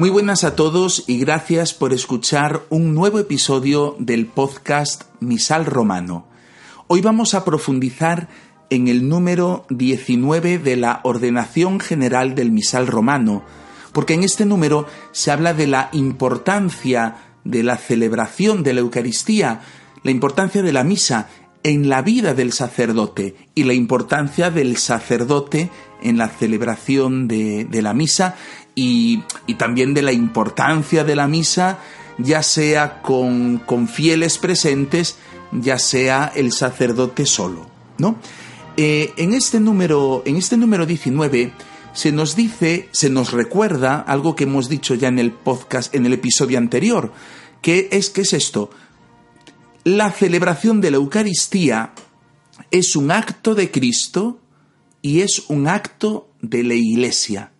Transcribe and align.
Muy 0.00 0.08
buenas 0.08 0.44
a 0.44 0.56
todos 0.56 1.04
y 1.08 1.18
gracias 1.18 1.74
por 1.74 1.92
escuchar 1.92 2.62
un 2.70 2.94
nuevo 2.94 3.18
episodio 3.18 3.96
del 3.98 4.24
podcast 4.24 5.02
Misal 5.20 5.66
Romano. 5.66 6.26
Hoy 6.86 7.02
vamos 7.02 7.34
a 7.34 7.44
profundizar 7.44 8.30
en 8.70 8.88
el 8.88 9.10
número 9.10 9.66
19 9.68 10.56
de 10.56 10.76
la 10.78 11.00
Ordenación 11.04 11.80
General 11.80 12.34
del 12.34 12.50
Misal 12.50 12.86
Romano, 12.86 13.44
porque 13.92 14.14
en 14.14 14.22
este 14.22 14.46
número 14.46 14.86
se 15.12 15.32
habla 15.32 15.52
de 15.52 15.66
la 15.66 15.90
importancia 15.92 17.16
de 17.44 17.62
la 17.62 17.76
celebración 17.76 18.62
de 18.62 18.72
la 18.72 18.80
Eucaristía, 18.80 19.60
la 20.02 20.12
importancia 20.12 20.62
de 20.62 20.72
la 20.72 20.82
misa 20.82 21.28
en 21.62 21.90
la 21.90 22.00
vida 22.00 22.32
del 22.32 22.52
sacerdote 22.52 23.36
y 23.54 23.64
la 23.64 23.74
importancia 23.74 24.50
del 24.50 24.78
sacerdote 24.78 25.70
en 26.02 26.16
la 26.16 26.28
celebración 26.28 27.28
de, 27.28 27.66
de 27.66 27.82
la 27.82 27.92
misa 27.92 28.34
y, 28.74 29.22
también 29.58 29.94
de 29.94 30.02
la 30.02 30.12
importancia 30.12 31.04
de 31.04 31.16
la 31.16 31.28
misa, 31.28 31.78
ya 32.18 32.42
sea 32.42 33.02
con, 33.02 33.58
con 33.58 33.88
fieles 33.88 34.38
presentes, 34.38 35.16
ya 35.52 35.78
sea 35.78 36.32
el 36.34 36.52
sacerdote 36.52 37.26
solo, 37.26 37.66
¿no? 37.98 38.16
Eh, 38.76 39.12
en, 39.16 39.34
este 39.34 39.60
número, 39.60 40.22
en 40.24 40.36
este 40.36 40.56
número 40.56 40.86
19 40.86 41.52
se 41.92 42.12
nos 42.12 42.36
dice, 42.36 42.88
se 42.92 43.10
nos 43.10 43.32
recuerda 43.32 44.00
algo 44.00 44.36
que 44.36 44.44
hemos 44.44 44.68
dicho 44.68 44.94
ya 44.94 45.08
en 45.08 45.18
el 45.18 45.32
podcast, 45.32 45.94
en 45.94 46.06
el 46.06 46.12
episodio 46.12 46.56
anterior, 46.56 47.12
que 47.62 47.88
es 47.92 48.10
que 48.10 48.22
es 48.22 48.32
esto. 48.32 48.70
La 49.84 50.12
celebración 50.12 50.80
de 50.80 50.92
la 50.92 50.98
Eucaristía 50.98 51.92
es 52.70 52.96
un 52.96 53.10
acto 53.10 53.54
de 53.54 53.70
Cristo 53.70 54.40
y 55.02 55.20
es 55.20 55.44
un 55.48 55.66
acto 55.66 56.30
de 56.40 56.62
la 56.62 56.74
Iglesia. 56.74 57.52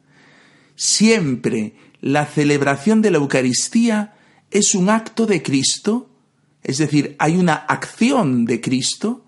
Siempre 0.82 1.74
la 2.00 2.24
celebración 2.24 3.02
de 3.02 3.10
la 3.10 3.18
Eucaristía 3.18 4.14
es 4.50 4.74
un 4.74 4.88
acto 4.88 5.26
de 5.26 5.42
Cristo, 5.42 6.08
es 6.62 6.78
decir, 6.78 7.16
hay 7.18 7.36
una 7.36 7.52
acción 7.52 8.46
de 8.46 8.62
Cristo. 8.62 9.22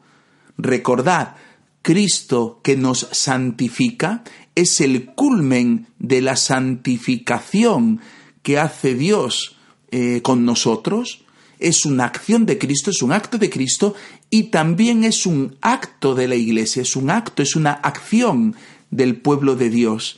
Recordad, 0.56 1.36
Cristo 1.82 2.62
que 2.64 2.74
nos 2.74 3.06
santifica 3.12 4.24
es 4.54 4.80
el 4.80 5.04
culmen 5.12 5.88
de 5.98 6.22
la 6.22 6.36
santificación 6.36 8.00
que 8.42 8.58
hace 8.58 8.94
Dios 8.94 9.58
eh, 9.90 10.22
con 10.22 10.46
nosotros. 10.46 11.26
Es 11.58 11.84
una 11.84 12.06
acción 12.06 12.46
de 12.46 12.56
Cristo, 12.56 12.88
es 12.88 13.02
un 13.02 13.12
acto 13.12 13.36
de 13.36 13.50
Cristo 13.50 13.94
y 14.30 14.44
también 14.44 15.04
es 15.04 15.26
un 15.26 15.58
acto 15.60 16.14
de 16.14 16.28
la 16.28 16.34
Iglesia, 16.34 16.80
es 16.80 16.96
un 16.96 17.10
acto, 17.10 17.42
es 17.42 17.56
una 17.56 17.72
acción 17.72 18.56
del 18.90 19.16
pueblo 19.16 19.54
de 19.54 19.68
Dios. 19.68 20.16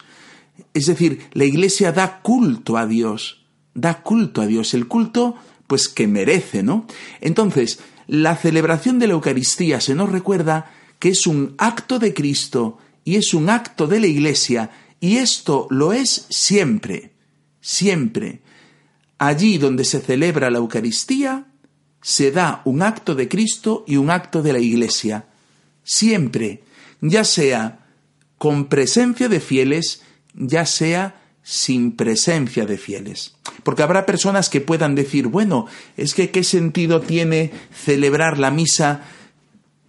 Es 0.73 0.87
decir, 0.87 1.29
la 1.33 1.45
Iglesia 1.45 1.93
da 1.93 2.21
culto 2.23 2.77
a 2.77 2.87
Dios, 2.87 3.45
da 3.75 4.03
culto 4.03 4.41
a 4.41 4.47
Dios, 4.47 4.75
el 4.75 4.87
culto 4.89 5.37
pues 5.67 5.89
que 5.89 6.07
merece, 6.07 6.63
¿no? 6.63 6.87
Entonces, 7.21 7.81
la 8.07 8.37
celebración 8.37 8.99
de 8.99 9.07
la 9.07 9.15
Eucaristía 9.15 9.81
se 9.81 9.95
nos 9.95 10.11
recuerda 10.11 10.71
que 10.99 11.09
es 11.09 11.27
un 11.27 11.55
acto 11.59 11.99
de 11.99 12.15
Cristo 12.15 12.79
y 13.05 13.17
es 13.17 13.35
un 13.35 13.51
acto 13.51 13.87
de 13.87 14.01
la 14.01 14.07
Iglesia, 14.07 14.71
y 15.01 15.17
esto 15.17 15.67
lo 15.71 15.93
es 15.93 16.27
siempre, 16.31 17.13
siempre. 17.61 18.41
Allí 19.19 19.59
donde 19.59 19.85
se 19.85 20.01
celebra 20.01 20.51
la 20.51 20.59
Eucaristía, 20.59 21.47
se 22.01 22.31
da 22.31 22.63
un 22.65 22.83
acto 22.83 23.15
de 23.15 23.29
Cristo 23.29 23.85
y 23.87 23.97
un 23.97 24.11
acto 24.11 24.43
de 24.43 24.53
la 24.53 24.59
Iglesia, 24.59 25.27
siempre, 25.83 26.63
ya 27.01 27.25
sea 27.25 27.87
con 28.39 28.67
presencia 28.67 29.29
de 29.29 29.41
fieles, 29.41 30.03
ya 30.35 30.67
sea 30.67 31.21
sin 31.43 31.93
presencia 31.93 32.65
de 32.65 32.79
fieles. 32.79 33.35
Porque 33.63 33.83
habrá 33.83 34.07
personas 34.07 34.49
que 34.49 34.61
puedan 34.61 34.95
decir, 34.95 35.27
bueno, 35.29 35.67
es 35.97 36.15
que 36.15 36.31
qué 36.31 36.43
sentido 36.43 37.01
tiene 37.01 37.53
celebrar 37.73 38.39
la 38.39 38.51
misa, 38.51 39.03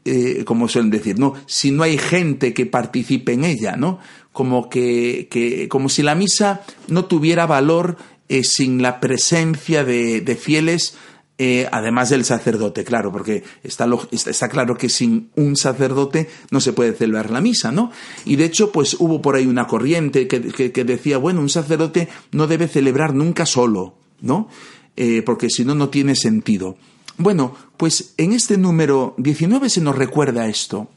eh, 0.04 0.44
como 0.46 0.68
suelen 0.68 0.92
decir, 0.92 1.18
¿no? 1.18 1.34
Si 1.46 1.72
no 1.72 1.84
hay 1.84 1.98
gente 1.98 2.54
que 2.54 2.66
participe 2.66 3.34
en 3.34 3.46
ella, 3.46 3.78
¿no? 3.78 4.00
Como 4.34 4.70
que, 4.70 5.28
que 5.32 5.70
como 5.70 5.88
si 5.88 6.04
la 6.04 6.14
misa 6.14 6.62
no 6.90 7.06
tuviera 7.06 7.46
valor 7.46 7.98
eh, 8.28 8.44
sin 8.44 8.82
la 8.82 9.00
presencia 9.00 9.86
de, 9.86 10.20
de 10.20 10.36
fieles 10.36 10.96
eh, 11.38 11.68
además 11.70 12.10
del 12.10 12.24
sacerdote, 12.24 12.86
claro, 12.86 13.12
porque 13.12 13.44
está, 13.62 13.86
está, 14.12 14.48
claro 14.48 14.78
que 14.78 14.88
sin 14.88 15.32
un 15.36 15.58
sacerdote 15.58 16.30
no 16.50 16.62
se 16.62 16.72
puede 16.72 16.94
celebrar 16.94 17.30
la 17.30 17.42
misa, 17.42 17.74
¿no? 17.74 17.92
Y 18.24 18.38
de 18.38 18.46
hecho, 18.46 18.72
pues 18.72 18.96
hubo 19.00 19.22
por 19.22 19.36
ahí 19.36 19.46
una 19.46 19.68
corriente 19.68 20.30
que, 20.30 20.40
decía, 20.40 21.18
bueno, 21.18 21.42
un 21.42 21.50
sacerdote 21.50 22.08
no 22.32 22.48
debe 22.48 22.70
celebrar 22.70 23.14
nunca 23.14 23.46
solo, 23.46 23.96
¿no? 24.22 24.48
Eh, 24.96 25.24
porque 25.26 25.50
si 25.50 25.66
no, 25.66 25.76
no 25.76 25.90
tiene 25.90 26.16
sentido. 26.16 26.78
Bueno, 27.18 27.54
pues 27.76 28.14
en 28.16 28.32
este 28.32 28.58
número 28.58 29.14
19 29.18 29.70
se 29.70 29.82
nos 29.82 29.98
recuerda 29.98 30.48
esto, 30.48 30.90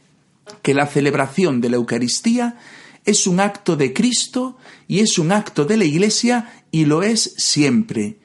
que 0.63 0.73
la 0.73 0.87
celebración 0.87 1.61
de 1.61 1.71
la 1.71 1.77
Eucaristía 1.79 2.59
es 3.05 3.27
un 3.27 3.41
acto 3.41 3.75
de 3.75 3.93
Cristo 3.93 4.57
y 4.87 5.01
es 5.01 5.19
un 5.19 5.33
acto 5.33 5.65
de 5.65 5.79
la 5.79 5.85
Iglesia 5.85 6.63
y 6.71 6.85
lo 6.85 7.03
es 7.03 7.35
siempre 7.39 8.19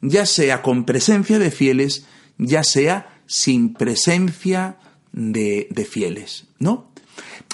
ya 0.00 0.26
sea 0.26 0.62
con 0.62 0.84
presencia 0.84 1.38
de 1.38 1.50
fieles, 1.50 2.06
ya 2.38 2.64
sea 2.64 3.20
sin 3.26 3.74
presencia 3.74 4.78
de, 5.12 5.88
fieles, 5.88 6.46
¿no? 6.58 6.90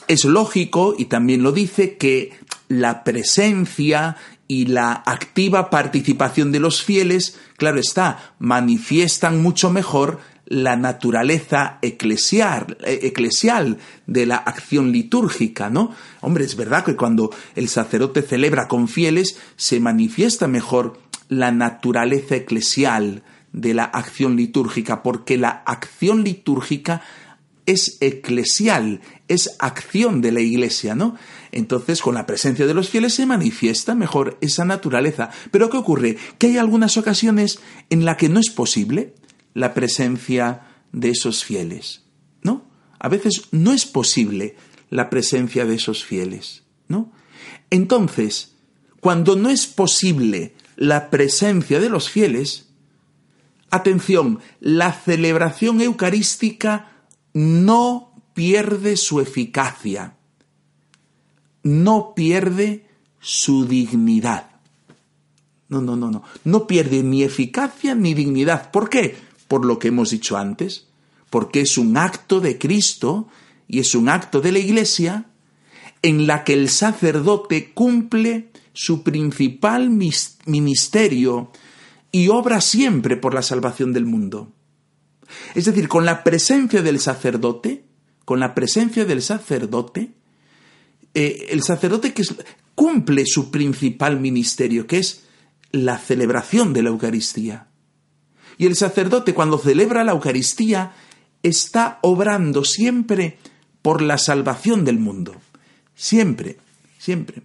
Es 0.09 0.25
lógico, 0.25 0.95
y 0.97 1.07
también 1.07 1.43
lo 1.43 1.53
dice, 1.53 1.97
que 1.97 2.33
la 2.69 3.05
presencia 3.05 4.17
y 4.49 4.67
la 4.67 4.93
activa 4.93 5.71
participación 5.71 6.53
de 6.53 6.61
los 6.61 6.83
fieles, 6.83 7.39
claro 7.57 7.81
está, 7.81 8.35
manifiestan 8.39 9.43
mucho 9.43 9.71
mejor 9.71 10.21
la 10.47 10.77
naturaleza 10.77 11.79
eclesial, 11.83 12.79
eclesial 12.85 13.79
de 14.07 14.27
la 14.27 14.37
acción 14.37 14.93
litúrgica, 14.93 15.71
¿no? 15.71 15.93
Hombre, 16.21 16.45
es 16.45 16.55
verdad 16.55 16.85
que 16.85 16.95
cuando 16.95 17.35
el 17.57 17.69
sacerdote 17.69 18.23
celebra 18.23 18.69
con 18.69 18.87
fieles 18.87 19.39
se 19.57 19.81
manifiesta 19.81 20.47
mejor 20.47 21.01
la 21.29 21.53
naturaleza 21.53 22.37
eclesial 22.37 23.23
de 23.53 23.75
la 23.75 23.85
acción 23.85 24.37
litúrgica, 24.37 25.03
porque 25.03 25.37
la 25.37 25.63
acción 25.67 26.25
litúrgica 26.25 27.03
es 27.67 27.99
eclesial, 28.01 29.01
es 29.29 29.57
acción 29.59 30.21
de 30.21 30.31
la 30.31 30.41
iglesia, 30.41 30.95
¿no? 30.95 31.17
Entonces, 31.51 32.01
con 32.01 32.15
la 32.15 32.27
presencia 32.27 32.67
de 32.67 32.75
los 32.75 32.89
fieles 32.89 33.15
se 33.15 33.27
manifiesta 33.27 33.95
mejor 33.95 34.39
esa 34.41 34.65
naturaleza. 34.65 35.31
Pero 35.51 35.69
¿qué 35.69 35.77
ocurre? 35.77 36.17
Que 36.39 36.49
hay 36.49 36.59
algunas 36.59 36.97
ocasiones 36.97 37.59
en 37.91 38.05
las 38.05 38.17
que 38.17 38.29
no 38.29 38.39
es 38.39 38.51
posible 38.51 39.15
la 39.53 39.75
presencia 39.75 40.63
de 40.93 41.11
esos 41.11 41.45
fieles, 41.45 42.05
¿no? 42.43 42.65
A 42.99 43.09
veces 43.09 43.49
no 43.51 43.73
es 43.73 43.85
posible 43.85 44.55
la 44.91 45.11
presencia 45.11 45.65
de 45.65 45.75
esos 45.75 46.05
fieles, 46.05 46.63
¿no? 46.89 47.11
Entonces, 47.71 48.55
cuando 49.01 49.35
no 49.35 49.51
es 49.51 49.67
posible 49.67 50.55
la 50.77 51.11
presencia 51.11 51.81
de 51.81 51.89
los 51.89 52.11
fieles, 52.11 52.69
atención, 53.71 54.41
la 54.61 54.93
celebración 54.93 55.81
eucarística 55.81 56.93
no 57.33 58.13
pierde 58.35 58.97
su 58.97 59.21
eficacia, 59.21 60.17
no 61.63 62.15
pierde 62.15 62.87
su 63.19 63.67
dignidad. 63.67 64.51
No, 65.69 65.81
no, 65.81 65.97
no, 65.97 66.11
no. 66.11 66.23
No 66.45 66.67
pierde 66.67 67.03
ni 67.03 67.25
eficacia 67.25 67.95
ni 67.95 68.15
dignidad. 68.15 68.71
¿Por 68.71 68.89
qué? 68.89 69.17
Por 69.49 69.65
lo 69.65 69.79
que 69.79 69.89
hemos 69.89 70.11
dicho 70.11 70.37
antes. 70.37 70.87
Porque 71.29 71.61
es 71.61 71.77
un 71.77 71.97
acto 71.97 72.41
de 72.41 72.57
Cristo 72.57 73.27
y 73.67 73.81
es 73.81 73.95
un 73.97 74.09
acto 74.09 74.41
de 74.41 74.53
la 74.53 74.61
Iglesia 74.61 75.27
en 76.03 76.29
la 76.29 76.45
que 76.45 76.53
el 76.53 76.69
sacerdote 76.69 77.73
cumple 77.73 78.51
su 78.77 79.03
principal 79.03 79.89
ministerio 79.89 81.51
y 82.13 82.29
obra 82.29 82.61
siempre 82.61 83.17
por 83.17 83.33
la 83.33 83.41
salvación 83.41 83.95
del 83.95 84.05
mundo. 84.05 84.53
Es 85.55 85.65
decir, 85.65 85.89
con 85.89 86.05
la 86.05 86.23
presencia 86.23 86.83
del 86.83 87.01
sacerdote, 87.01 87.87
con 88.27 88.39
la 88.39 88.55
presencia 88.55 89.07
del 89.07 89.23
sacerdote, 89.23 90.13
eh, 91.15 91.47
el 91.53 91.63
sacerdote 91.63 92.13
que 92.13 92.23
cumple 92.75 93.25
su 93.25 93.51
principal 93.51 94.21
ministerio, 94.21 94.87
que 94.87 94.99
es 94.99 95.25
la 95.73 95.97
celebración 95.97 96.75
de 96.75 96.83
la 96.83 96.91
Eucaristía. 96.91 97.69
Y 98.59 98.67
el 98.67 98.77
sacerdote 98.77 99.33
cuando 99.33 99.57
celebra 99.57 100.05
la 100.05 100.13
Eucaristía 100.13 100.93
está 101.43 101.99
obrando 102.03 102.63
siempre 102.63 103.39
por 103.81 104.03
la 104.03 104.19
salvación 104.19 104.85
del 104.85 104.99
mundo. 104.99 105.35
Siempre, 105.95 106.59
siempre. 106.99 107.43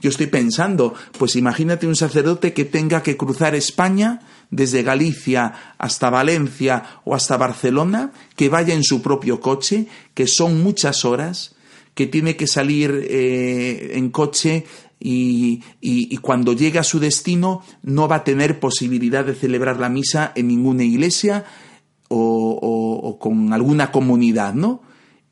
Yo 0.00 0.10
estoy 0.10 0.26
pensando, 0.26 0.94
pues 1.18 1.36
imagínate 1.36 1.86
un 1.86 1.96
sacerdote 1.96 2.52
que 2.52 2.64
tenga 2.64 3.02
que 3.02 3.16
cruzar 3.16 3.54
España 3.54 4.20
desde 4.50 4.82
Galicia 4.82 5.74
hasta 5.78 6.10
Valencia 6.10 7.00
o 7.04 7.14
hasta 7.14 7.36
Barcelona, 7.36 8.12
que 8.36 8.48
vaya 8.48 8.74
en 8.74 8.84
su 8.84 9.02
propio 9.02 9.40
coche, 9.40 9.86
que 10.14 10.26
son 10.26 10.62
muchas 10.62 11.04
horas, 11.04 11.56
que 11.94 12.06
tiene 12.06 12.36
que 12.36 12.46
salir 12.46 13.06
eh, 13.10 13.92
en 13.94 14.10
coche 14.10 14.64
y, 15.00 16.16
cuando 16.22 16.52
llega 16.52 16.80
a 16.80 16.84
su 16.84 16.98
destino 16.98 17.62
no 17.82 18.08
va 18.08 18.16
a 18.16 18.24
tener 18.24 18.60
posibilidad 18.60 19.24
de 19.24 19.34
celebrar 19.34 19.78
la 19.78 19.88
misa 19.88 20.32
en 20.34 20.48
ninguna 20.48 20.84
iglesia 20.84 21.44
o, 22.08 23.18
con 23.20 23.52
alguna 23.52 23.90
comunidad, 23.92 24.54
¿no? 24.54 24.82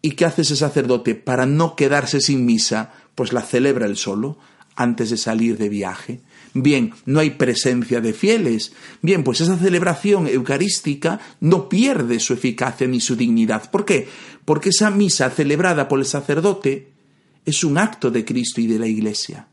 ¿Y 0.03 0.13
qué 0.13 0.25
hace 0.25 0.43
ese 0.43 0.57
sacerdote 0.57 1.15
para 1.15 1.47
no 1.47 1.75
quedarse 1.75 2.21
sin 2.21 2.45
misa? 2.45 2.93
Pues 3.17 3.33
la 3.33 3.43
celebra 3.43 3.87
él 3.87 3.97
solo 3.97 4.39
antes 4.77 5.11
de 5.11 5.17
salir 5.17 5.59
de 5.59 5.69
viaje. 5.69 6.21
Bien, 6.55 6.95
no 7.05 7.19
hay 7.19 7.31
presencia 7.31 8.01
de 8.01 8.13
fieles. 8.13 8.73
Bien, 9.03 9.25
pues 9.25 9.41
esa 9.41 9.59
celebración 9.59 10.29
eucarística 10.29 11.21
no 11.41 11.69
pierde 11.69 12.21
su 12.21 12.35
eficacia 12.35 12.87
ni 12.87 13.01
su 13.01 13.17
dignidad. 13.17 13.71
¿Por 13.71 13.85
qué? 13.85 14.09
Porque 14.45 14.69
esa 14.69 14.91
misa 14.91 15.29
celebrada 15.31 15.89
por 15.89 15.99
el 15.99 16.07
sacerdote 16.07 16.93
es 17.45 17.65
un 17.65 17.79
acto 17.79 18.11
de 18.11 18.25
Cristo 18.25 18.61
y 18.61 18.69
de 18.69 18.79
la 18.79 18.87
Iglesia. 18.87 19.49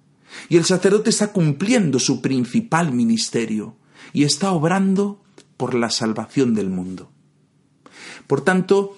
Y 0.49 0.57
el 0.57 0.65
sacerdote 0.65 1.09
está 1.09 1.31
cumpliendo 1.31 1.99
su 1.99 2.21
principal 2.21 2.91
ministerio 2.91 3.75
y 4.13 4.23
está 4.23 4.51
obrando 4.51 5.21
por 5.57 5.73
la 5.75 5.89
salvación 5.89 6.53
del 6.53 6.69
mundo. 6.69 7.11
Por 8.27 8.41
tanto, 8.41 8.97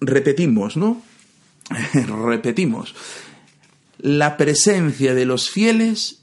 repetimos, 0.00 0.76
¿no? 0.76 1.02
repetimos. 2.28 2.94
La 4.06 4.36
presencia 4.36 5.14
de 5.14 5.24
los 5.24 5.50
fieles 5.50 6.22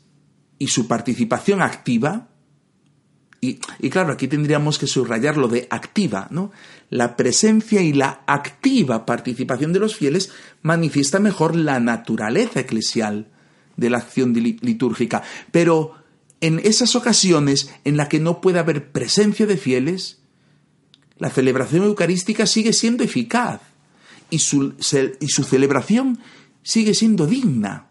y 0.57 0.67
su 0.67 0.87
participación 0.87 1.61
activa, 1.61 2.29
y, 3.41 3.57
claro, 3.89 4.13
aquí 4.13 4.29
tendríamos 4.29 4.79
que 4.79 4.87
subrayar 4.87 5.35
lo 5.35 5.49
de 5.49 5.67
activa, 5.69 6.29
¿no? 6.31 6.53
La 6.89 7.17
presencia 7.17 7.81
y 7.81 7.91
la 7.91 8.23
activa 8.25 9.05
participación 9.05 9.73
de 9.73 9.79
los 9.79 9.97
fieles 9.97 10.31
manifiesta 10.61 11.19
mejor 11.19 11.57
la 11.57 11.81
naturaleza 11.81 12.61
eclesial 12.61 13.27
de 13.75 13.89
la 13.89 13.97
acción 13.97 14.31
litúrgica. 14.33 15.21
Pero 15.51 15.95
en 16.39 16.59
esas 16.59 16.95
ocasiones 16.95 17.69
en 17.83 17.97
las 17.97 18.07
que 18.07 18.21
no 18.21 18.39
puede 18.39 18.59
haber 18.59 18.93
presencia 18.93 19.45
de 19.45 19.57
fieles, 19.57 20.21
la 21.17 21.29
celebración 21.29 21.83
eucarística 21.83 22.45
sigue 22.45 22.71
siendo 22.71 23.03
eficaz 23.03 23.59
y 24.29 24.39
su, 24.39 24.73
y 25.19 25.27
su 25.27 25.43
celebración 25.43 26.19
sigue 26.63 26.93
siendo 26.93 27.27
digna. 27.27 27.87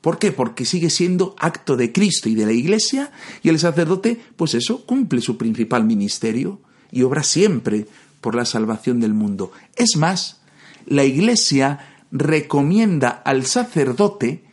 ¿Por 0.00 0.18
qué? 0.18 0.32
Porque 0.32 0.66
sigue 0.66 0.90
siendo 0.90 1.34
acto 1.38 1.76
de 1.76 1.92
Cristo 1.92 2.28
y 2.28 2.34
de 2.34 2.46
la 2.46 2.52
Iglesia 2.52 3.10
y 3.42 3.48
el 3.48 3.58
sacerdote, 3.58 4.20
pues 4.36 4.54
eso, 4.54 4.84
cumple 4.84 5.22
su 5.22 5.38
principal 5.38 5.84
ministerio 5.84 6.60
y 6.92 7.02
obra 7.02 7.22
siempre 7.22 7.86
por 8.20 8.34
la 8.34 8.44
salvación 8.44 9.00
del 9.00 9.14
mundo. 9.14 9.52
Es 9.76 9.96
más, 9.96 10.40
la 10.86 11.04
Iglesia 11.04 12.04
recomienda 12.12 13.08
al 13.08 13.46
sacerdote 13.46 14.44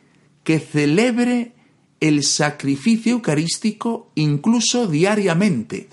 que 0.43 0.59
celebre 0.59 1.53
el 1.99 2.23
sacrificio 2.23 3.13
eucarístico 3.13 4.11
incluso 4.15 4.87
diariamente, 4.87 5.89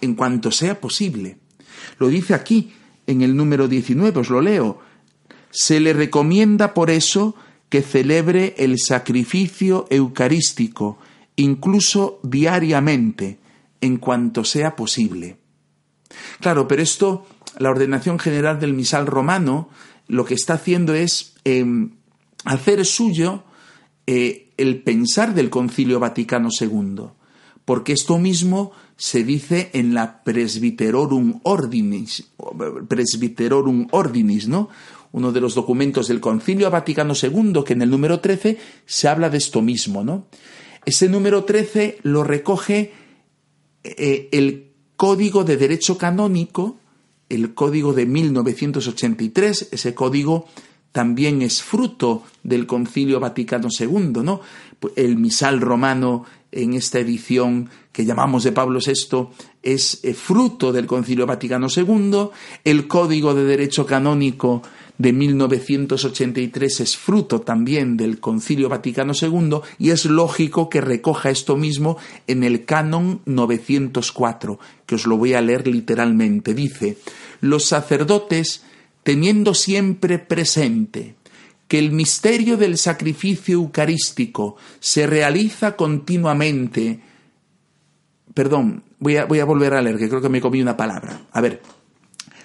en 0.00 0.14
cuanto 0.14 0.50
sea 0.50 0.80
posible. 0.80 1.38
Lo 1.98 2.08
dice 2.08 2.34
aquí 2.34 2.72
en 3.06 3.22
el 3.22 3.34
número 3.34 3.68
19, 3.68 4.20
os 4.20 4.28
lo 4.28 4.40
leo. 4.40 4.80
Se 5.52 5.78
le 5.78 5.92
recomienda 5.92 6.74
por 6.74 6.90
eso 6.90 7.36
que 7.68 7.82
celebre 7.82 8.54
el 8.58 8.78
sacrificio 8.78 9.86
eucarístico, 9.90 10.98
incluso 11.36 12.20
diariamente, 12.22 13.38
en 13.80 13.98
cuanto 13.98 14.44
sea 14.44 14.76
posible. 14.76 15.36
Claro, 16.40 16.66
pero 16.66 16.82
esto, 16.82 17.26
la 17.58 17.70
ordenación 17.70 18.18
general 18.18 18.58
del 18.58 18.72
misal 18.72 19.06
romano, 19.06 19.68
lo 20.08 20.24
que 20.24 20.34
está 20.34 20.54
haciendo 20.54 20.94
es 20.94 21.34
em, 21.44 21.92
hacer 22.44 22.84
suyo 22.84 23.44
eh, 24.06 24.52
el 24.56 24.82
pensar 24.82 25.34
del 25.34 25.50
Concilio 25.50 26.00
Vaticano 26.00 26.48
II, 26.58 27.04
porque 27.64 27.92
esto 27.92 28.18
mismo 28.18 28.72
se 28.96 29.24
dice 29.24 29.70
en 29.72 29.94
la 29.94 30.22
Presbyterorum 30.22 31.40
Ordinis, 31.44 32.30
Presbyterorum 32.88 33.88
Ordinis, 33.90 34.48
¿no? 34.48 34.68
Uno 35.12 35.30
de 35.30 35.40
los 35.40 35.54
documentos 35.54 36.08
del 36.08 36.20
Concilio 36.20 36.70
Vaticano 36.70 37.14
II, 37.20 37.62
que 37.64 37.74
en 37.74 37.82
el 37.82 37.90
número 37.90 38.20
13 38.20 38.58
se 38.86 39.08
habla 39.08 39.30
de 39.30 39.38
esto 39.38 39.62
mismo, 39.62 40.02
¿no? 40.02 40.26
Ese 40.84 41.08
número 41.08 41.44
13 41.44 41.98
lo 42.02 42.24
recoge 42.24 42.92
eh, 43.84 44.28
el 44.32 44.72
Código 44.96 45.44
de 45.44 45.56
Derecho 45.56 45.98
Canónico, 45.98 46.78
el 47.28 47.54
Código 47.54 47.92
de 47.92 48.06
1983, 48.06 49.68
ese 49.72 49.94
código 49.94 50.46
también 50.92 51.40
es 51.42 51.62
fruto 51.62 52.22
del 52.42 52.66
Concilio 52.66 53.18
Vaticano 53.18 53.68
II, 53.76 54.22
¿no? 54.22 54.40
El 54.96 55.16
misal 55.16 55.60
romano 55.60 56.24
en 56.50 56.74
esta 56.74 56.98
edición 56.98 57.70
que 57.92 58.04
llamamos 58.04 58.44
de 58.44 58.52
Pablo 58.52 58.78
VI 58.84 59.28
es 59.62 60.04
eh, 60.04 60.12
fruto 60.12 60.72
del 60.72 60.86
Concilio 60.86 61.26
Vaticano 61.26 61.68
II, 61.74 62.28
el 62.64 62.86
Código 62.86 63.34
de 63.34 63.44
Derecho 63.44 63.86
Canónico 63.86 64.62
de 64.98 65.12
1983 65.12 66.80
es 66.80 66.96
fruto 66.96 67.40
también 67.40 67.96
del 67.96 68.20
Concilio 68.20 68.68
Vaticano 68.68 69.12
II 69.20 69.60
y 69.78 69.90
es 69.90 70.04
lógico 70.04 70.68
que 70.68 70.80
recoja 70.80 71.30
esto 71.30 71.56
mismo 71.56 71.96
en 72.26 72.44
el 72.44 72.64
Canon 72.64 73.20
904, 73.24 74.58
que 74.86 74.94
os 74.94 75.06
lo 75.06 75.16
voy 75.16 75.34
a 75.34 75.40
leer 75.40 75.66
literalmente. 75.66 76.54
Dice, 76.54 76.98
los 77.40 77.64
sacerdotes, 77.64 78.62
teniendo 79.02 79.54
siempre 79.54 80.18
presente 80.18 81.16
que 81.72 81.78
el 81.78 81.90
misterio 81.90 82.58
del 82.58 82.76
sacrificio 82.76 83.54
eucarístico 83.54 84.56
se 84.78 85.06
realiza 85.06 85.74
continuamente, 85.74 87.00
perdón, 88.34 88.84
voy 88.98 89.16
a, 89.16 89.24
voy 89.24 89.40
a 89.40 89.46
volver 89.46 89.72
a 89.72 89.80
leer, 89.80 89.96
que 89.96 90.08
creo 90.08 90.20
que 90.20 90.28
me 90.28 90.42
comí 90.42 90.60
una 90.60 90.76
palabra. 90.76 91.22
A 91.32 91.40
ver, 91.40 91.62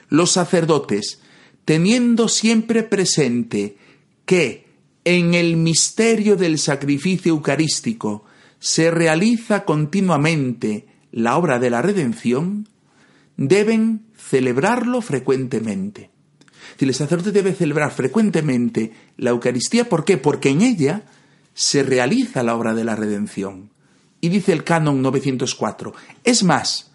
los 0.07 0.31
sacerdotes, 0.31 1.21
teniendo 1.67 2.29
siempre 2.29 2.81
presente 2.81 3.75
que 4.25 4.67
en 5.03 5.33
el 5.33 5.57
misterio 5.57 6.37
del 6.37 6.59
sacrificio 6.59 7.33
eucarístico 7.33 8.23
se 8.57 8.89
realiza 8.89 9.65
continuamente 9.65 10.87
la 11.11 11.35
obra 11.35 11.59
de 11.59 11.69
la 11.69 11.81
redención, 11.81 12.69
deben 13.35 14.05
celebrarlo 14.15 15.01
frecuentemente. 15.01 16.09
Si 16.79 16.85
el 16.85 16.93
sacerdote 16.93 17.33
debe 17.33 17.53
celebrar 17.53 17.91
frecuentemente 17.91 18.93
la 19.17 19.31
Eucaristía, 19.31 19.89
¿por 19.89 20.05
qué? 20.05 20.17
Porque 20.17 20.51
en 20.51 20.61
ella 20.61 21.03
se 21.53 21.83
realiza 21.83 22.43
la 22.43 22.55
obra 22.55 22.75
de 22.75 22.85
la 22.85 22.95
redención. 22.95 23.71
Y 24.21 24.29
dice 24.29 24.53
el 24.53 24.63
canon 24.63 25.01
904, 25.01 25.93
es 26.23 26.43
más, 26.45 26.91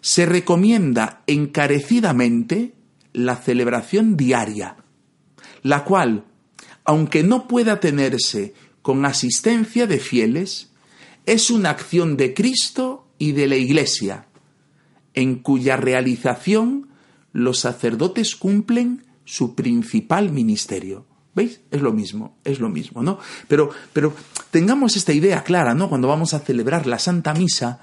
se 0.00 0.24
recomienda 0.24 1.22
encarecidamente 1.26 2.72
la 3.14 3.36
celebración 3.36 4.18
diaria, 4.18 4.76
la 5.62 5.84
cual, 5.84 6.24
aunque 6.84 7.22
no 7.22 7.48
pueda 7.48 7.80
tenerse 7.80 8.52
con 8.82 9.06
asistencia 9.06 9.86
de 9.86 9.98
fieles, 9.98 10.72
es 11.24 11.50
una 11.50 11.70
acción 11.70 12.18
de 12.18 12.34
Cristo 12.34 13.08
y 13.16 13.32
de 13.32 13.46
la 13.46 13.56
Iglesia, 13.56 14.26
en 15.14 15.36
cuya 15.36 15.76
realización 15.76 16.88
los 17.32 17.60
sacerdotes 17.60 18.36
cumplen 18.36 19.06
su 19.24 19.54
principal 19.54 20.30
ministerio. 20.30 21.06
¿Veis? 21.34 21.60
Es 21.70 21.82
lo 21.82 21.92
mismo, 21.92 22.36
es 22.44 22.60
lo 22.60 22.68
mismo, 22.68 23.02
¿no? 23.02 23.18
Pero, 23.48 23.70
pero 23.92 24.14
tengamos 24.50 24.96
esta 24.96 25.12
idea 25.12 25.42
clara, 25.42 25.74
¿no? 25.74 25.88
Cuando 25.88 26.06
vamos 26.06 26.32
a 26.34 26.40
celebrar 26.40 26.86
la 26.86 26.98
Santa 26.98 27.34
Misa, 27.34 27.80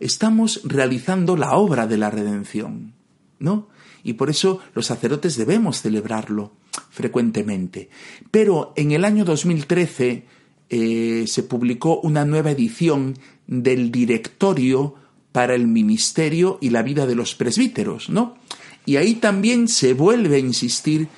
estamos 0.00 0.60
realizando 0.64 1.36
la 1.36 1.52
obra 1.52 1.86
de 1.86 1.98
la 1.98 2.10
redención, 2.10 2.94
¿no? 3.38 3.68
Y 4.06 4.12
por 4.12 4.30
eso 4.30 4.60
los 4.72 4.86
sacerdotes 4.86 5.36
debemos 5.36 5.82
celebrarlo 5.82 6.52
frecuentemente. 6.90 7.90
Pero 8.30 8.72
en 8.76 8.92
el 8.92 9.04
año 9.04 9.24
2013 9.24 10.24
eh, 10.70 11.24
se 11.26 11.42
publicó 11.42 11.98
una 12.00 12.24
nueva 12.24 12.52
edición 12.52 13.18
del 13.48 13.90
Directorio 13.90 14.94
para 15.32 15.56
el 15.56 15.66
Ministerio 15.66 16.58
y 16.60 16.70
la 16.70 16.84
Vida 16.84 17.04
de 17.06 17.16
los 17.16 17.34
Presbíteros, 17.34 18.08
¿no? 18.08 18.38
Y 18.84 18.94
ahí 18.94 19.16
también 19.16 19.66
se 19.66 19.92
vuelve 19.92 20.36
a 20.36 20.38
insistir 20.38 21.08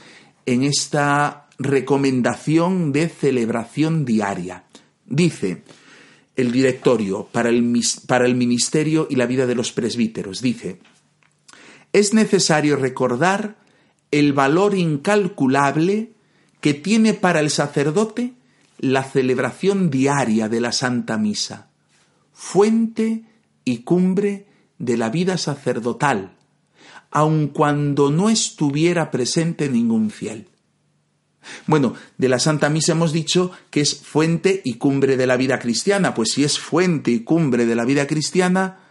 en 0.46 0.62
esta 0.62 1.46
recomendación 1.58 2.90
de 2.92 3.10
celebración 3.10 4.06
diaria. 4.06 4.64
Dice 5.04 5.62
el 6.36 6.52
directorio 6.52 7.28
para 7.30 7.50
el, 7.50 7.82
para 8.06 8.24
el 8.24 8.34
ministerio 8.34 9.08
y 9.10 9.16
la 9.16 9.26
vida 9.26 9.46
de 9.46 9.56
los 9.56 9.72
presbíteros, 9.72 10.40
dice, 10.40 10.78
es 11.92 12.14
necesario 12.14 12.76
recordar 12.76 13.56
el 14.10 14.32
valor 14.32 14.76
incalculable 14.76 16.12
que 16.60 16.74
tiene 16.74 17.14
para 17.14 17.40
el 17.40 17.50
sacerdote 17.50 18.34
la 18.78 19.02
celebración 19.02 19.90
diaria 19.90 20.48
de 20.48 20.60
la 20.60 20.72
Santa 20.72 21.18
Misa, 21.18 21.68
fuente 22.32 23.24
y 23.64 23.78
cumbre 23.78 24.46
de 24.78 24.96
la 24.96 25.10
vida 25.10 25.36
sacerdotal, 25.36 26.36
aun 27.10 27.48
cuando 27.48 28.10
no 28.10 28.30
estuviera 28.30 29.10
presente 29.10 29.68
ningún 29.68 30.10
fiel. 30.10 30.48
Bueno, 31.66 31.94
de 32.18 32.28
la 32.28 32.38
Santa 32.38 32.68
Misa 32.68 32.92
hemos 32.92 33.12
dicho 33.12 33.50
que 33.70 33.80
es 33.80 33.96
fuente 33.96 34.60
y 34.64 34.74
cumbre 34.74 35.16
de 35.16 35.26
la 35.26 35.36
vida 35.36 35.58
cristiana, 35.58 36.14
pues 36.14 36.32
si 36.32 36.44
es 36.44 36.58
fuente 36.58 37.10
y 37.10 37.20
cumbre 37.20 37.66
de 37.66 37.74
la 37.74 37.84
vida 37.84 38.06
cristiana, 38.06 38.87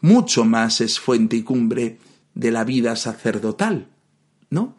mucho 0.00 0.44
más 0.44 0.80
es 0.80 0.98
fuente 0.98 1.36
y 1.36 1.42
cumbre 1.42 1.98
de 2.34 2.50
la 2.50 2.64
vida 2.64 2.96
sacerdotal, 2.96 3.88
¿no? 4.50 4.76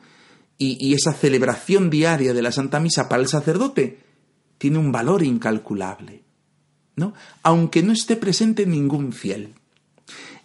Y, 0.57 0.93
esa 0.93 1.13
celebración 1.13 1.89
diaria 1.89 2.33
de 2.33 2.41
la 2.43 2.51
Santa 2.51 2.79
Misa 2.79 3.09
para 3.09 3.23
el 3.23 3.27
sacerdote 3.27 3.97
tiene 4.59 4.77
un 4.77 4.91
valor 4.91 5.23
incalculable, 5.23 6.21
¿no? 6.95 7.13
Aunque 7.41 7.81
no 7.81 7.93
esté 7.93 8.15
presente 8.15 8.67
ningún 8.67 9.11
fiel. 9.11 9.55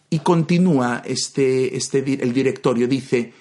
Y 0.09 0.21
continúa 0.21 1.03
este, 1.05 1.77
este, 1.77 1.99
el 1.99 2.33
directorio, 2.33 2.89
dice, 2.89 3.35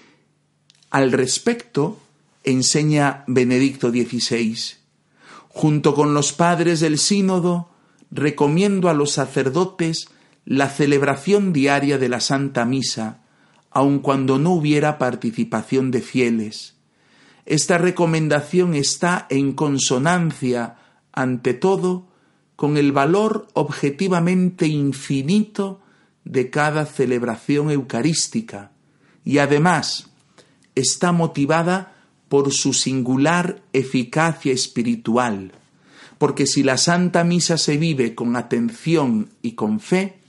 al 0.90 1.14
respecto, 1.14 1.98
enseña 2.44 3.24
Benedicto 3.28 3.90
XVI. 3.90 4.58
Junto 5.48 5.96
con 5.96 6.14
los 6.14 6.34
padres 6.34 6.82
del 6.82 6.98
sínodo, 6.98 7.70
recomiendo 8.12 8.90
a 8.90 8.94
los 8.94 9.12
sacerdotes 9.12 10.10
la 10.46 10.70
celebración 10.70 11.54
diaria 11.54 11.98
de 11.98 12.08
la 12.08 12.20
Santa 12.20 12.66
Misa, 12.66 13.20
aun 13.72 14.00
cuando 14.00 14.40
no 14.40 14.52
hubiera 14.52 14.98
participación 14.98 15.92
de 15.92 16.02
fieles. 16.02 16.76
Esta 17.46 17.78
recomendación 17.78 18.74
está 18.76 19.28
en 19.30 19.54
consonancia, 19.54 20.78
ante 21.12 21.54
todo, 21.54 22.08
con 22.56 22.78
el 22.78 22.92
valor 22.92 23.48
objetivamente 23.54 24.68
infinito 24.68 25.82
de 26.24 26.50
cada 26.50 26.86
celebración 26.86 27.70
eucarística 27.70 28.72
y 29.24 29.40
además 29.40 30.10
está 30.76 31.12
motivada 31.12 31.94
por 32.30 32.52
su 32.52 32.74
singular 32.74 33.62
eficacia 33.74 34.54
espiritual, 34.54 35.52
porque 36.18 36.48
si 36.48 36.64
la 36.64 36.78
Santa 36.78 37.24
Misa 37.24 37.58
se 37.58 37.78
vive 37.78 38.16
con 38.16 38.36
atención 38.36 39.30
y 39.42 39.52
con 39.52 39.80
fe, 39.80 40.20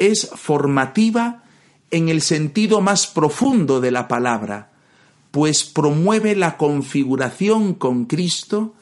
es 0.00 0.30
formativa 0.34 1.44
en 1.92 2.08
el 2.08 2.22
sentido 2.22 2.80
más 2.80 3.06
profundo 3.06 3.80
de 3.80 3.92
la 3.92 4.08
palabra, 4.08 4.72
pues 5.30 5.62
promueve 5.62 6.34
la 6.34 6.56
configuración 6.56 7.74
con 7.74 8.06
Cristo 8.06 8.74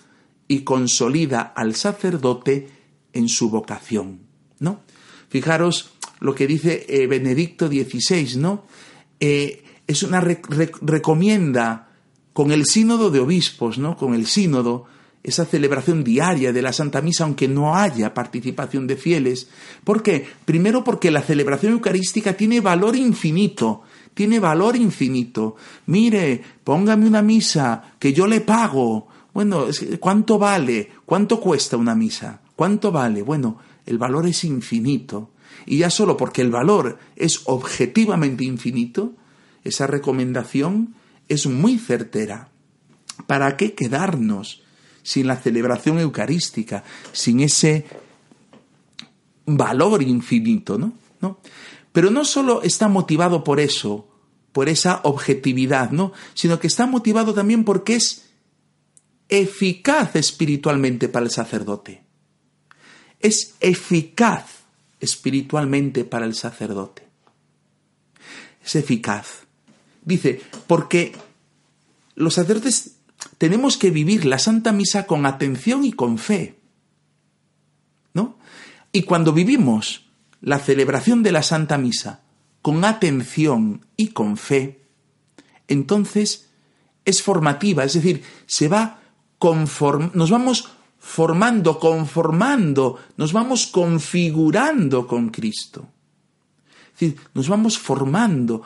y 0.47 0.61
consolida 0.61 1.41
al 1.41 1.75
sacerdote 1.75 2.71
en 3.13 3.29
su 3.29 3.51
vocación, 3.51 4.21
¿no? 4.61 4.81
Fijaros 5.29 5.93
lo 6.21 6.35
que 6.35 6.47
dice 6.47 6.87
eh, 6.89 7.07
Benedicto 7.07 7.69
XVI, 7.69 8.37
¿no? 8.37 8.65
Eh, 9.21 9.65
es 9.87 10.03
una 10.03 10.21
recomienda 10.21 11.91
con 12.33 12.53
el 12.53 12.67
sínodo 12.67 13.11
de 13.11 13.21
obispos, 13.21 13.79
¿no? 13.79 13.97
Con 13.97 14.15
el 14.15 14.27
sínodo, 14.27 14.87
esa 15.29 15.45
celebración 15.45 16.05
diaria 16.05 16.53
de 16.53 16.63
la 16.63 16.73
Santa 16.73 17.03
Misa, 17.03 17.25
aunque 17.25 17.49
no 17.49 17.77
haya 17.77 18.15
participación 18.15 18.87
de 18.87 18.97
fieles. 18.97 19.49
¿Por 19.85 20.03
qué? 20.03 20.27
Primero 20.45 20.83
porque 20.83 21.11
la 21.11 21.23
celebración 21.23 21.73
eucarística 21.73 22.33
tiene 22.33 22.61
valor 22.61 22.97
infinito, 22.97 23.83
tiene 24.15 24.41
valor 24.41 24.77
infinito. 24.77 25.57
Mire, 25.87 26.43
póngame 26.65 27.07
una 27.07 27.23
misa, 27.23 27.95
que 27.99 28.13
yo 28.13 28.27
le 28.27 28.41
pago. 28.41 29.09
Bueno, 29.35 29.67
¿cuánto 30.01 30.39
vale? 30.39 30.91
¿Cuánto 31.05 31.41
cuesta 31.41 31.77
una 31.77 31.95
misa? 31.95 32.41
¿Cuánto 32.57 32.91
vale? 32.91 33.23
Bueno, 33.23 33.59
el 33.87 33.99
valor 33.99 34.27
es 34.27 34.45
infinito. 34.45 35.31
Y 35.67 35.79
ya 35.79 35.91
solo 35.91 36.17
porque 36.17 36.41
el 36.41 36.51
valor 36.51 36.99
es 37.17 37.43
objetivamente 37.45 38.45
infinito, 38.45 39.13
esa 39.63 39.87
recomendación 39.87 40.95
es 41.29 41.47
muy 41.47 41.79
certera. 41.79 42.49
¿Para 43.27 43.57
qué 43.57 43.75
quedarnos 43.75 44.63
sin 45.09 45.27
la 45.27 45.37
celebración 45.37 45.99
eucarística, 45.99 46.85
sin 47.13 47.41
ese 47.41 47.87
valor 49.47 50.03
infinito, 50.03 50.77
¿no? 50.77 50.93
¿no? 51.23 51.41
Pero 51.93 52.11
no 52.11 52.27
solo 52.27 52.61
está 52.63 52.89
motivado 52.89 53.43
por 53.43 53.59
eso, 53.59 54.07
por 54.53 54.69
esa 54.69 55.01
objetividad, 55.05 55.93
¿no? 55.93 56.13
Sino 56.35 56.61
que 56.61 56.67
está 56.67 56.85
motivado 56.85 57.33
también 57.33 57.65
porque 57.65 57.95
es 57.95 58.27
eficaz 59.31 60.15
espiritualmente 60.15 61.09
para 61.09 61.25
el 61.25 61.33
sacerdote. 61.33 62.05
Es 63.19 63.55
eficaz 63.61 64.45
espiritualmente 65.01 66.05
para 66.05 66.27
el 66.27 66.35
sacerdote. 66.35 67.09
Es 68.63 68.77
eficaz. 68.77 69.47
Dice, 70.03 70.43
porque 70.67 71.17
los 72.15 72.35
sacerdotes 72.35 72.98
tenemos 73.39 73.77
que 73.77 73.91
vivir 73.91 74.25
la 74.25 74.39
Santa 74.39 74.73
Misa 74.73 75.07
con 75.07 75.27
atención 75.27 75.85
y 75.85 75.93
con 75.93 76.19
fe. 76.19 76.59
¿No? 78.15 78.39
Y 78.93 79.03
cuando 79.03 79.33
vivimos 79.33 80.07
la 80.41 80.59
celebración 80.59 81.23
de 81.23 81.33
la 81.33 81.43
Santa 81.43 81.79
Misa 81.79 82.23
con 82.63 82.85
atención 82.85 83.87
y 83.97 84.09
con 84.09 84.37
fe, 84.37 84.83
entonces 85.69 86.49
es 87.05 87.23
formativa, 87.23 87.85
es 87.85 87.95
decir, 87.95 88.23
se 88.47 88.69
va 88.69 89.01
conform 89.39 90.11
nos 90.15 90.31
vamos 90.31 90.71
formando, 90.99 91.79
conformando, 91.79 92.99
nos 93.17 93.33
vamos 93.33 93.67
configurando 93.67 95.07
con 95.07 95.31
Cristo. 95.31 95.89
Es 96.95 97.01
decir, 97.01 97.21
nos 97.35 97.49
vamos 97.49 97.79
formando, 97.79 98.63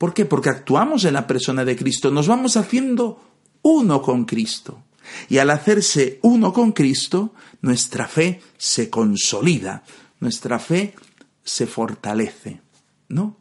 ¿Por 0.00 0.14
qué? 0.14 0.24
Porque 0.24 0.48
actuamos 0.48 1.04
en 1.04 1.12
la 1.12 1.26
persona 1.26 1.62
de 1.62 1.76
Cristo, 1.76 2.10
nos 2.10 2.26
vamos 2.26 2.56
haciendo 2.56 3.20
uno 3.62 4.02
con 4.02 4.24
Cristo. 4.24 4.84
Y 5.28 5.38
al 5.38 5.50
hacerse 5.50 6.18
uno 6.22 6.52
con 6.52 6.72
Cristo, 6.72 7.34
nuestra 7.62 8.06
fe 8.06 8.40
se 8.56 8.90
consolida, 8.90 9.82
nuestra 10.20 10.58
fe 10.58 10.94
se 11.42 11.66
fortalece, 11.66 12.60
¿no? 13.08 13.38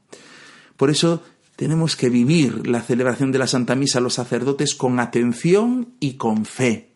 Por 0.78 0.90
eso 0.90 1.22
tenemos 1.56 1.96
que 1.96 2.10
vivir 2.10 2.68
la 2.68 2.82
celebración 2.82 3.32
de 3.32 3.40
la 3.40 3.48
Santa 3.48 3.76
Misa 3.76 4.00
los 4.00 4.16
sacerdotes 4.16 4.76
con 4.76 5.00
atención 5.00 5.94
y 6.00 6.14
con 6.14 6.46
fe. 6.46 6.92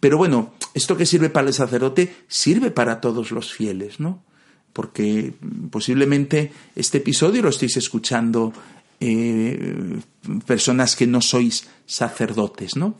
Pero 0.00 0.18
bueno, 0.18 0.54
esto 0.74 0.96
que 0.96 1.06
sirve 1.06 1.30
para 1.30 1.46
el 1.46 1.54
sacerdote 1.54 2.14
sirve 2.28 2.70
para 2.70 3.00
todos 3.00 3.30
los 3.30 3.52
fieles, 3.52 4.00
¿no? 4.00 4.24
porque 4.76 5.32
posiblemente 5.70 6.52
este 6.74 6.98
episodio 6.98 7.40
lo 7.40 7.48
estéis 7.48 7.78
escuchando 7.78 8.52
eh, 9.00 10.00
personas 10.46 10.96
que 10.96 11.06
no 11.06 11.20
sois 11.20 11.68
sacerdotes, 11.86 12.76
¿no? 12.76 12.96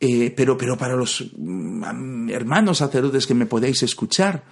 Eh, 0.00 0.32
pero, 0.36 0.56
pero 0.56 0.76
para 0.76 0.94
los 0.94 1.32
mm, 1.36 2.30
hermanos 2.30 2.78
sacerdotes 2.78 3.26
que 3.26 3.34
me 3.34 3.46
podéis 3.46 3.82
escuchar, 3.82 4.44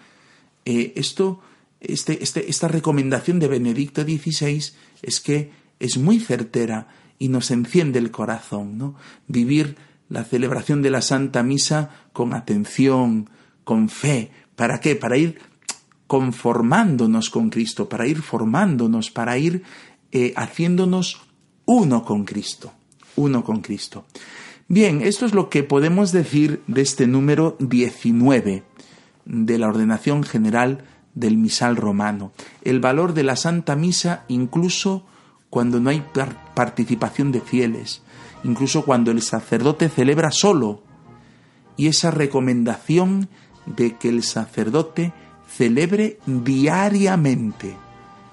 eh, 0.64 0.92
esto, 0.96 1.40
este, 1.80 2.22
este, 2.22 2.50
esta 2.50 2.68
recomendación 2.68 3.38
de 3.38 3.48
Benedicto 3.48 4.02
XVI 4.02 4.62
es 5.02 5.20
que 5.20 5.50
es 5.78 5.98
muy 5.98 6.18
certera 6.18 6.88
y 7.18 7.28
nos 7.28 7.50
enciende 7.50 7.98
el 7.98 8.10
corazón, 8.10 8.76
¿no? 8.76 8.96
Vivir 9.28 9.76
la 10.08 10.24
celebración 10.24 10.82
de 10.82 10.90
la 10.90 11.02
Santa 11.02 11.42
Misa 11.42 11.90
con 12.12 12.34
atención, 12.34 13.30
con 13.64 13.88
fe. 13.88 14.30
¿Para 14.54 14.80
qué? 14.80 14.96
Para 14.96 15.16
ir 15.16 15.38
conformándonos 16.06 17.30
con 17.30 17.50
Cristo, 17.50 17.88
para 17.88 18.06
ir 18.06 18.22
formándonos, 18.22 19.10
para 19.10 19.38
ir 19.38 19.62
eh, 20.18 20.32
haciéndonos 20.34 21.20
uno 21.66 22.02
con 22.02 22.24
Cristo, 22.24 22.72
uno 23.16 23.44
con 23.44 23.60
Cristo. 23.60 24.06
Bien, 24.66 25.02
esto 25.02 25.26
es 25.26 25.34
lo 25.34 25.50
que 25.50 25.62
podemos 25.62 26.10
decir 26.10 26.62
de 26.66 26.80
este 26.80 27.06
número 27.06 27.54
19 27.58 28.62
de 29.26 29.58
la 29.58 29.68
ordenación 29.68 30.22
general 30.22 30.86
del 31.14 31.36
misal 31.36 31.76
romano. 31.76 32.32
El 32.62 32.80
valor 32.80 33.12
de 33.12 33.24
la 33.24 33.36
Santa 33.36 33.76
Misa 33.76 34.24
incluso 34.28 35.04
cuando 35.50 35.80
no 35.80 35.90
hay 35.90 36.02
participación 36.54 37.30
de 37.30 37.42
fieles, 37.42 38.00
incluso 38.42 38.86
cuando 38.86 39.10
el 39.10 39.20
sacerdote 39.20 39.90
celebra 39.90 40.30
solo. 40.30 40.82
Y 41.76 41.88
esa 41.88 42.10
recomendación 42.10 43.28
de 43.66 43.96
que 43.96 44.08
el 44.08 44.22
sacerdote 44.22 45.12
celebre 45.46 46.20
diariamente, 46.24 47.76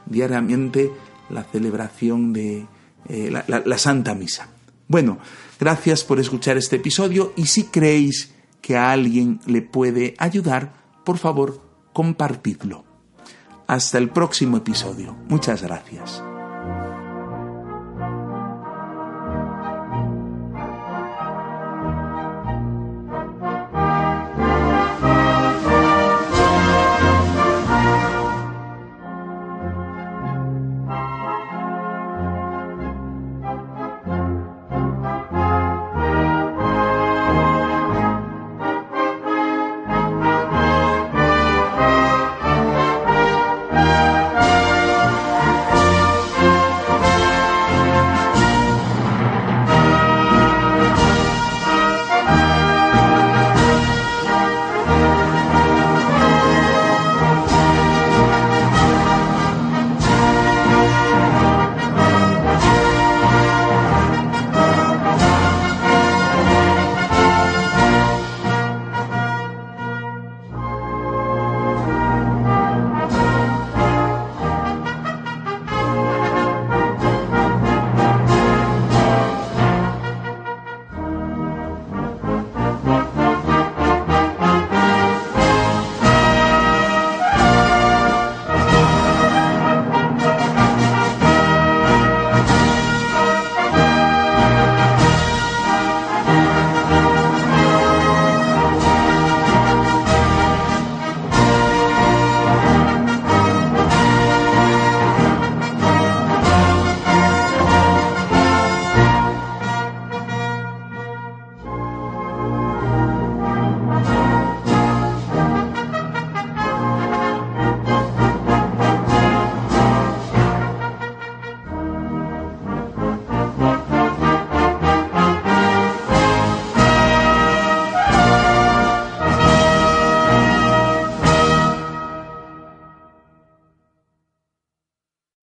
diariamente 0.06 0.90
la 1.34 1.44
celebración 1.44 2.34
de 2.34 2.66
eh, 3.10 3.44
la, 3.48 3.78
Santa 3.78 4.16
Misa. 4.16 4.48
Bueno, 4.88 5.18
gracias 5.60 6.04
por 6.04 6.20
escuchar 6.20 6.58
este 6.58 6.78
episodio 6.78 7.34
y 7.36 7.48
si 7.48 7.66
creéis 7.66 8.34
que 8.62 8.78
a 8.78 8.92
alguien 8.92 9.40
le 9.46 9.62
puede 9.62 10.13
ayudar, 10.18 10.74
por 11.04 11.18
favor, 11.18 11.62
compartidlo. 11.92 12.86
Hasta 13.68 13.98
el 13.98 14.10
próximo 14.10 14.58
episodio. 14.58 15.16
Muchas 15.28 15.62
gracias. 15.63 16.24